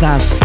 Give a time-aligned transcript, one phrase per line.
[0.00, 0.39] Dance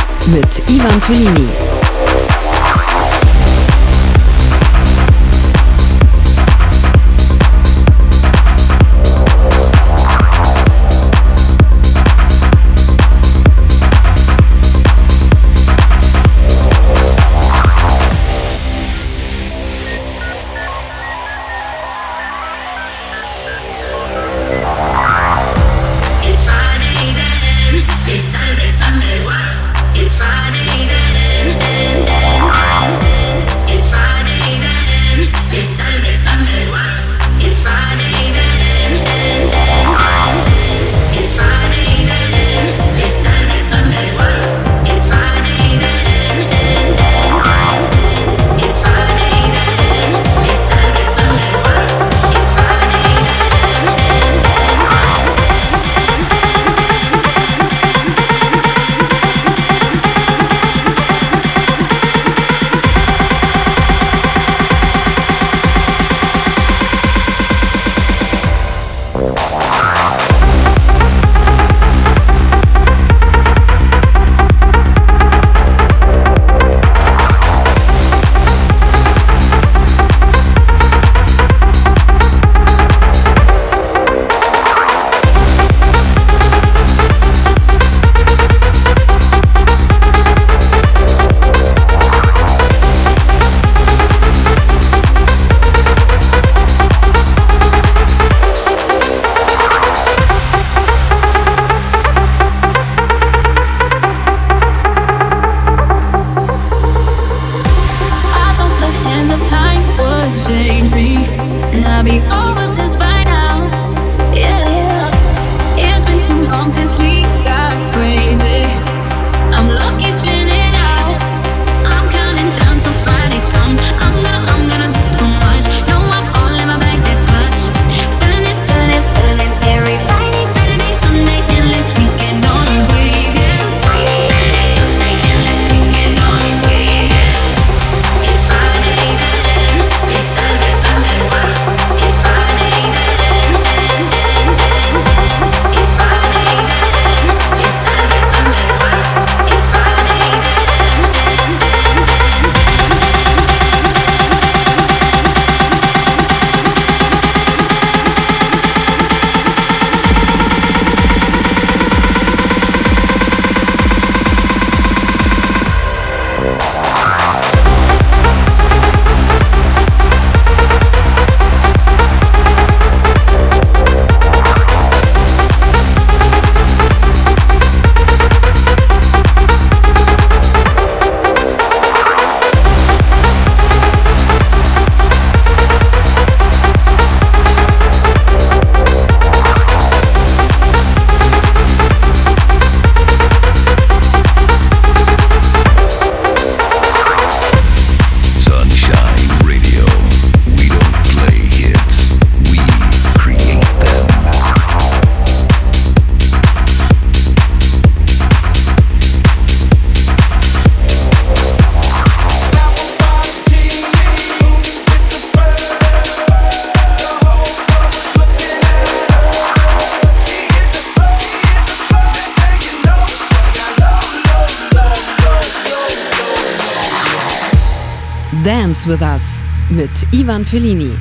[228.87, 230.97] With Us mit Ivan Fellini.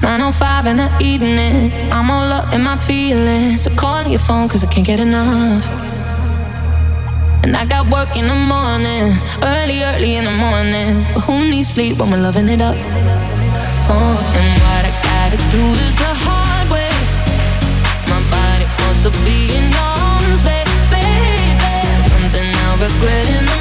[0.00, 3.62] 905 in the evening, I'm all up in my feelings.
[3.62, 5.68] So call your phone cause I can't get enough.
[7.44, 11.06] And I got work in the morning, early, early in the morning.
[11.14, 12.74] But who needs sleep when we're loving it up?
[13.88, 16.90] Oh, and what I gotta do is the hard way.
[18.10, 21.74] My body wants to be in arms, baby, baby.
[22.10, 23.53] Something I'll regret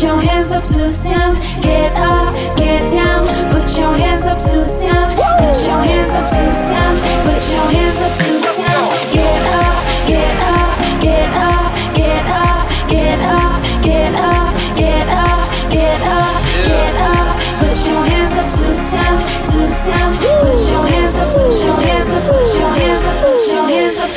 [0.00, 1.36] Put your hands up to the sound.
[1.60, 3.28] Get up, get down.
[3.52, 5.12] Put your hands up to the sound.
[5.12, 6.96] Put your hands up to the sound.
[7.28, 8.88] Put your hands up to the sound.
[9.12, 9.76] Get up,
[10.08, 10.72] get up,
[11.04, 17.36] get up, get up, get up, get up, get up, get up, get up.
[17.60, 19.20] Put your hands up to the sound,
[19.52, 20.16] to the sound.
[20.16, 23.98] Put your hands up, put your hands up, put your hands up, put your hands
[24.00, 24.08] up.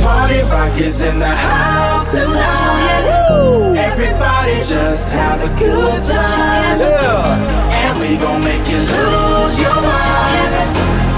[0.00, 2.24] Party rock is in the house tonight.
[2.24, 3.15] Put your hands up
[4.46, 6.78] party, just have a good time.
[6.78, 7.70] Yeah.
[7.70, 10.52] And we gon' make you lose your mind.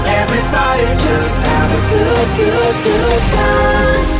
[0.05, 4.18] Everybody, just have a good, good, good time.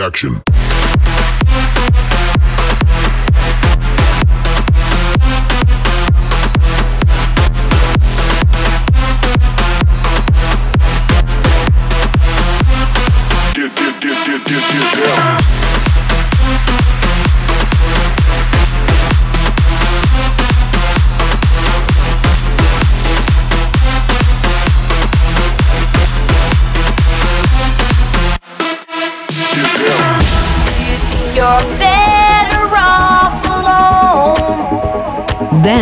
[0.00, 0.40] Action.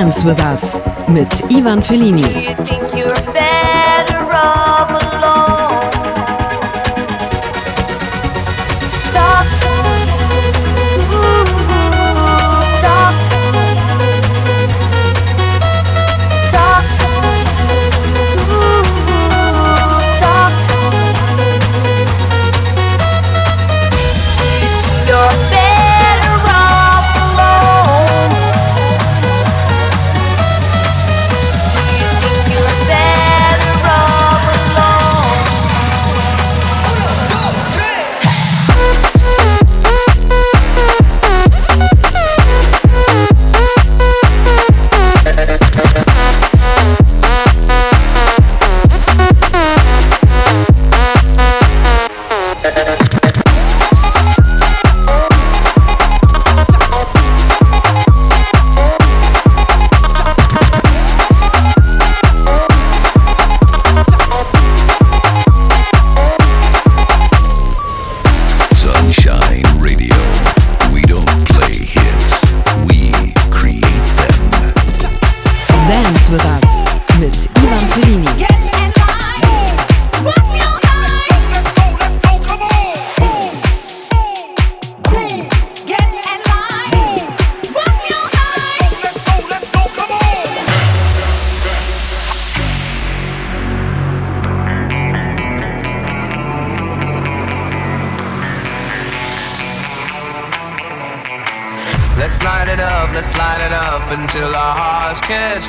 [0.08, 2.56] Dance with Us mit Ivan Fellini.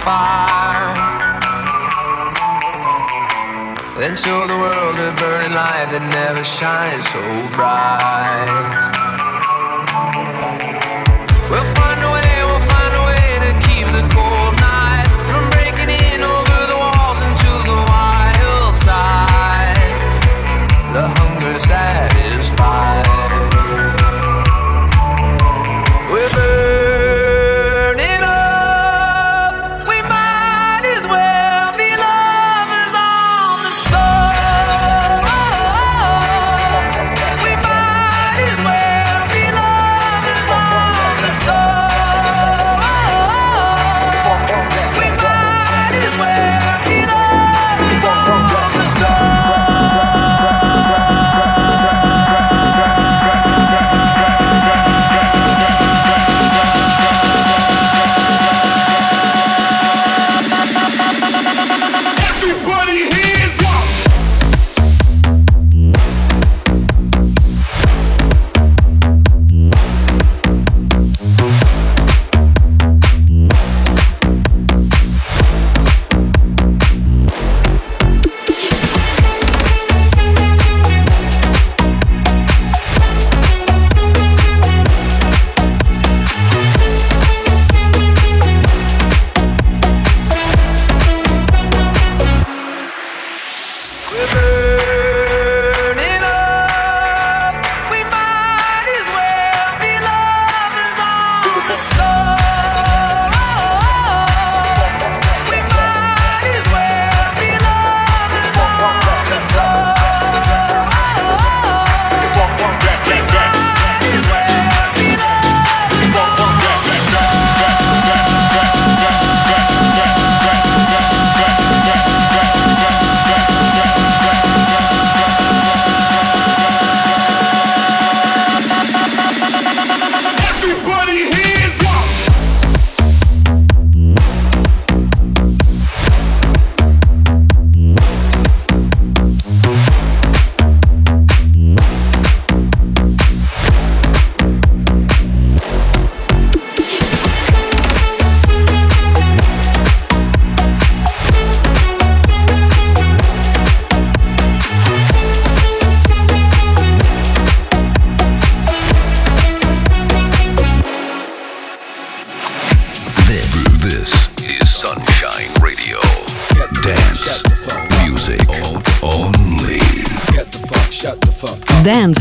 [0.10, 0.94] fire.
[4.00, 7.22] Then show the world a burning light that never shines so
[7.56, 8.09] bright.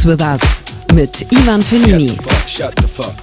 [0.09, 0.63] With Us
[0.95, 2.17] mit Ivan Fellini.
[2.47, 3.15] Shut the fuck,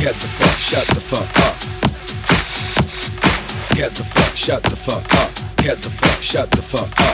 [0.00, 1.56] Get the fuck, shut the fuck up.
[3.74, 5.30] Get the fuck, shut the fuck up.
[5.56, 7.13] Get the fuck, shut the fuck up.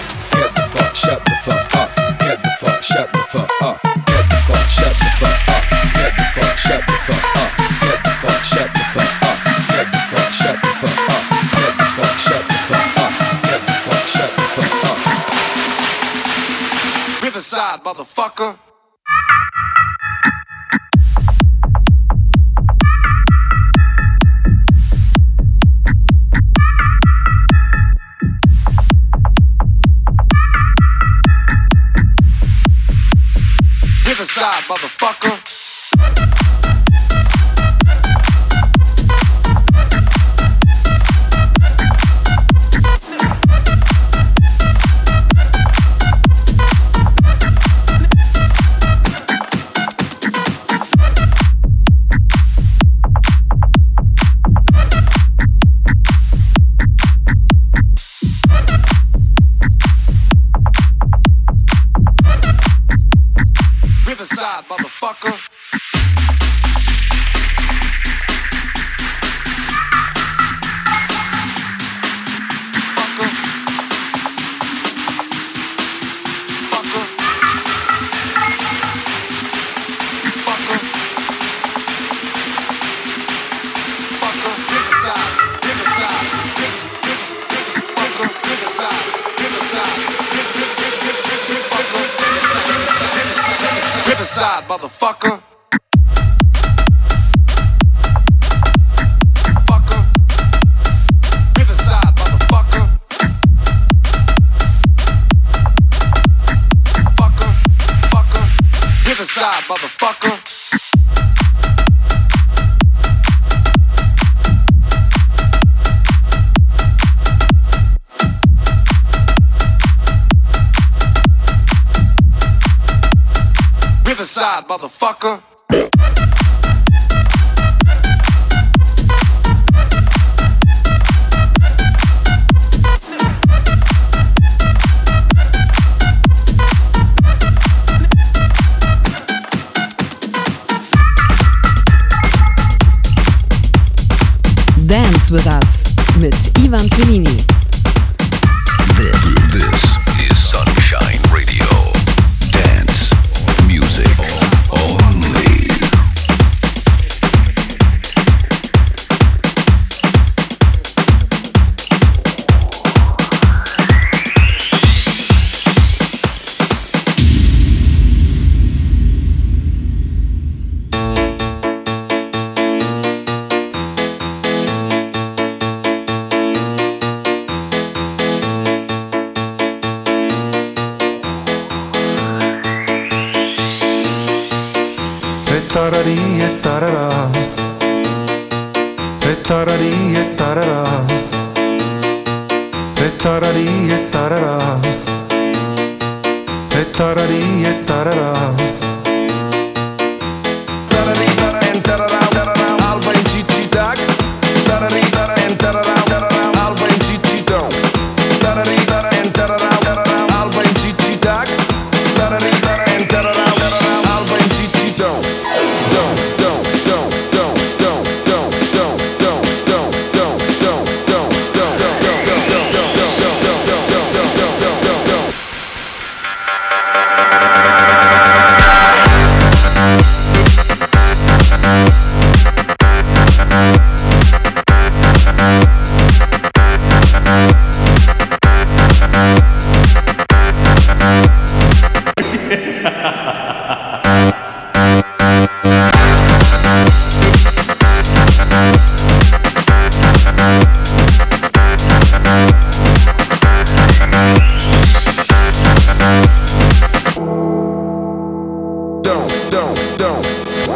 [144.90, 145.82] Dance with Us
[146.20, 147.59] mit Ivan Pellini.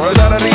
[0.05, 0.54] We're gonna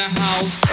[0.00, 0.69] the house.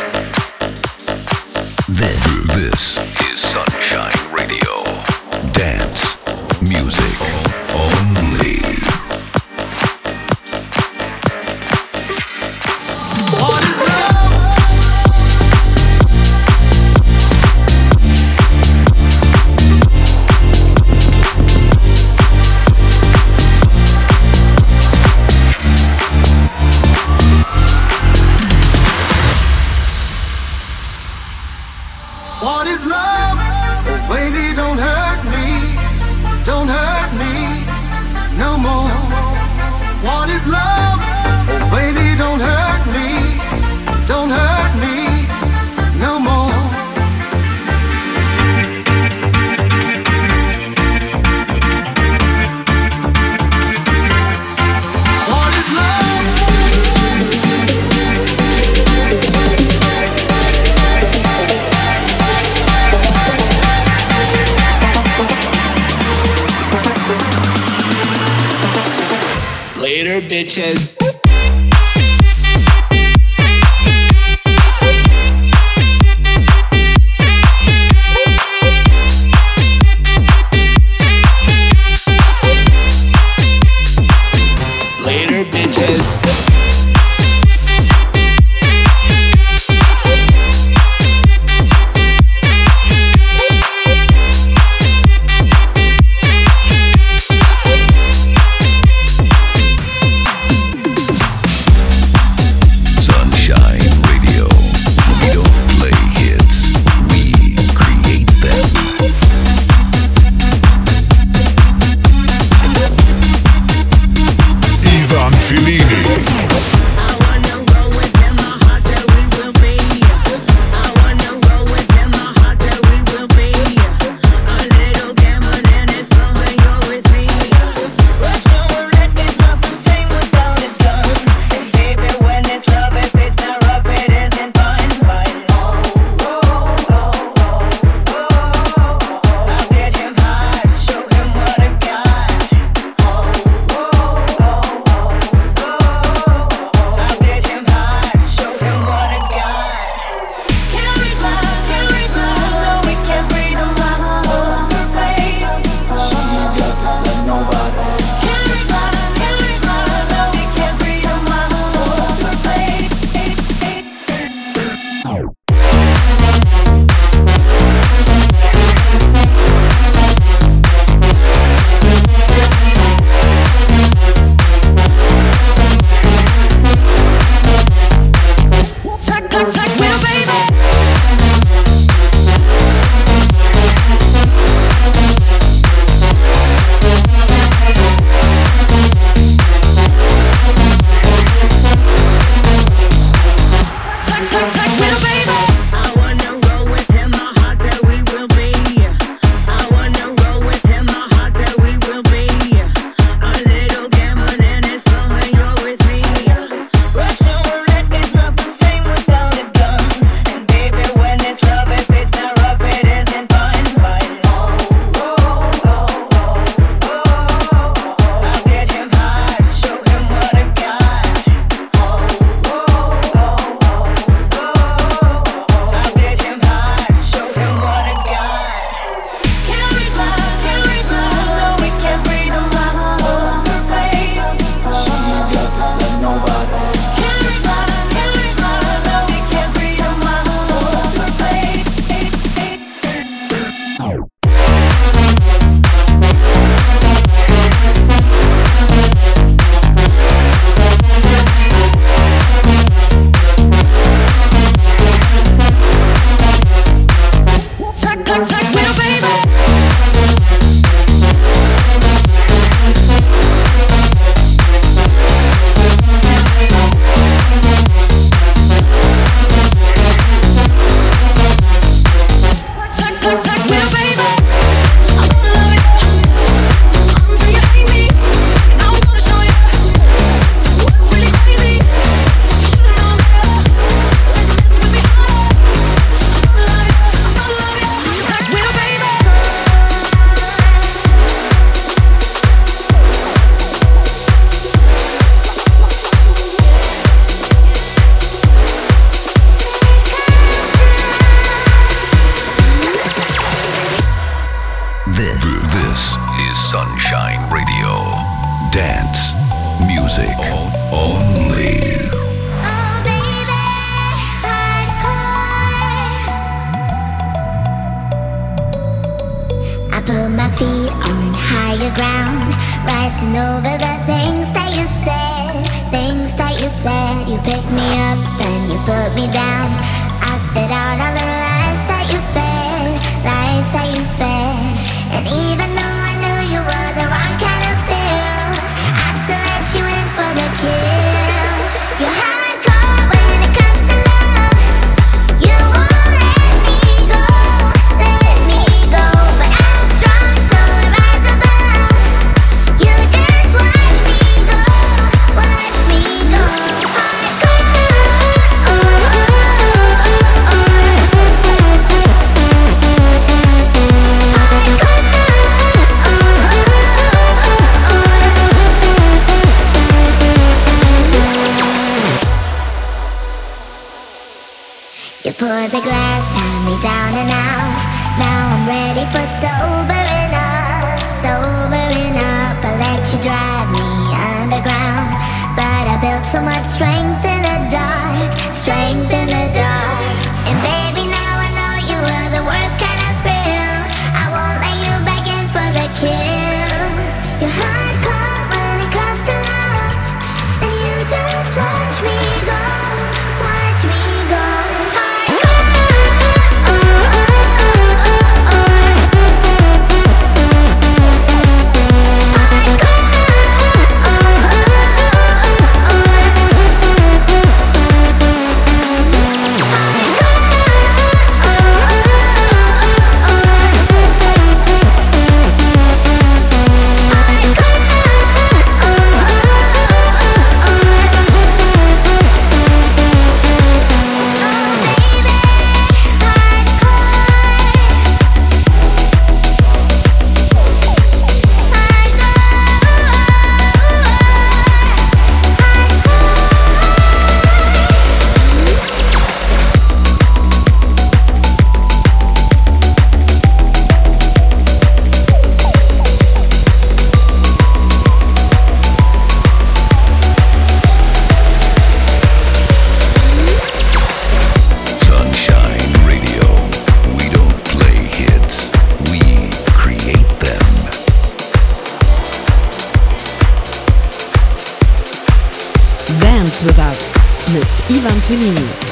[478.18, 478.66] Mit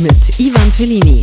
[0.00, 1.22] mit Ivan Fellini.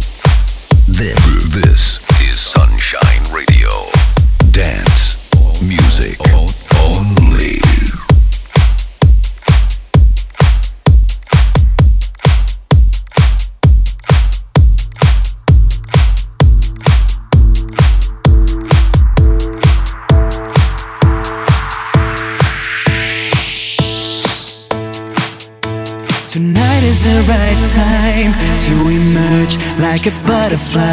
[29.97, 30.83] Like a butterfly.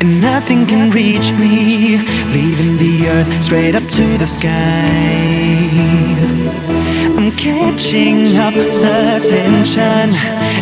[0.00, 1.98] And nothing can reach me,
[2.34, 4.50] leaving the earth straight up to the sky.
[7.16, 10.06] I'm catching up attention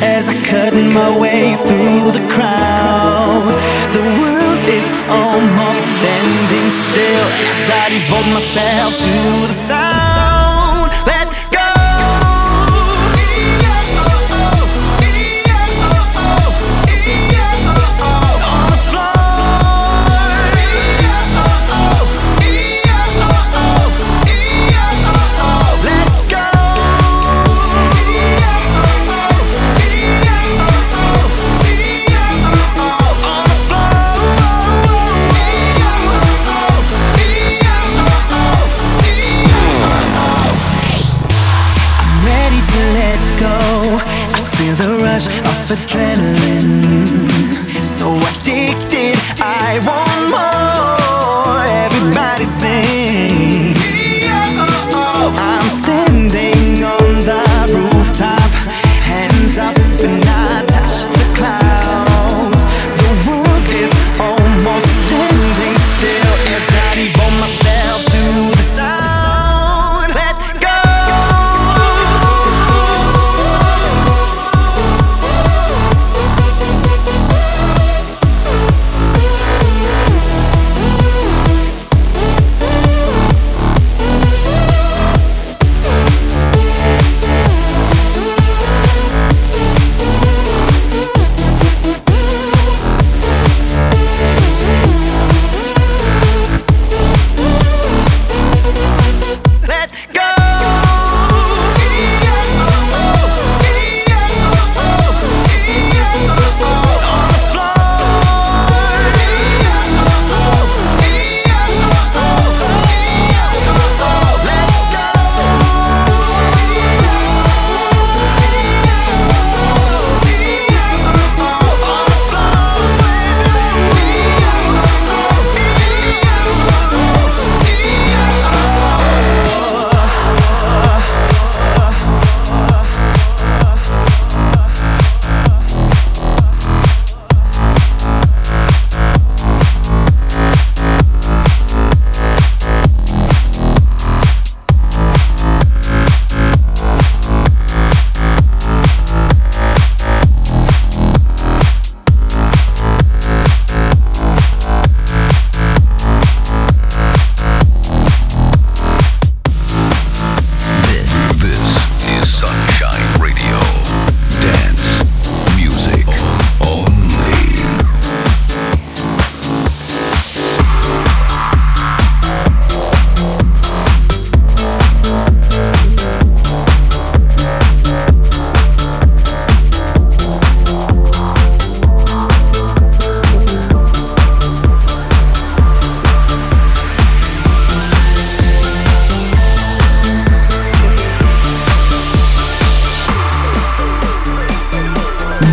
[0.05, 3.49] as I cut my way through the crowd.
[3.97, 10.44] The world is almost standing still as I devote myself to the sound.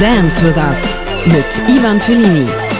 [0.01, 0.97] Dance with us
[1.27, 2.70] mit Ivan Fellini.